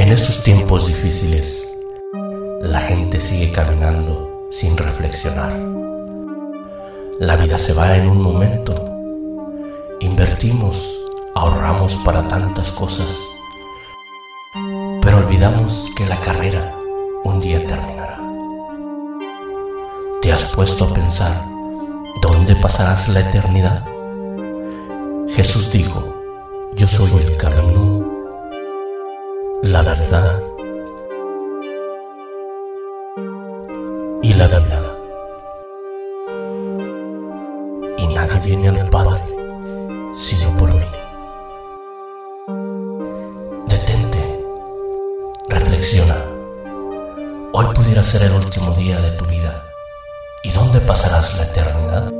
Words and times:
En 0.00 0.08
estos 0.12 0.42
tiempos 0.42 0.86
difíciles, 0.86 1.76
la 2.62 2.80
gente 2.80 3.20
sigue 3.20 3.52
caminando 3.52 4.48
sin 4.50 4.74
reflexionar. 4.74 5.52
La 7.18 7.36
vida 7.36 7.58
se 7.58 7.74
va 7.74 7.94
en 7.94 8.08
un 8.08 8.22
momento. 8.22 8.74
Invertimos, 10.00 10.90
ahorramos 11.34 11.96
para 11.96 12.26
tantas 12.26 12.70
cosas, 12.70 13.14
pero 15.02 15.18
olvidamos 15.18 15.90
que 15.94 16.06
la 16.06 16.16
carrera 16.22 16.74
un 17.24 17.38
día 17.42 17.58
terminará. 17.66 18.18
¿Te 20.22 20.32
has 20.32 20.44
puesto 20.44 20.86
a 20.86 20.94
pensar 20.94 21.44
dónde 22.22 22.56
pasarás 22.56 23.06
la 23.10 23.20
eternidad? 23.20 23.84
Jesús 25.28 25.70
dijo, 25.70 26.02
yo 26.74 26.88
soy 26.88 27.10
el 27.22 27.36
camino, 27.36 27.99
la 29.70 29.82
verdad 29.82 30.42
y 34.20 34.34
la 34.34 34.48
vida. 34.48 34.96
Y 37.98 38.06
nadie 38.08 38.56
viene 38.56 38.80
al 38.80 38.90
Padre 38.90 39.22
sino 40.12 40.56
por 40.56 40.74
mí. 40.74 40.84
Detente, 43.68 44.44
reflexiona. 45.48 46.16
Hoy 47.52 47.66
pudiera 47.72 48.02
ser 48.02 48.24
el 48.24 48.34
último 48.34 48.72
día 48.72 49.00
de 49.00 49.12
tu 49.12 49.24
vida. 49.26 49.64
¿Y 50.42 50.50
dónde 50.50 50.80
pasarás 50.80 51.36
la 51.36 51.44
eternidad? 51.44 52.12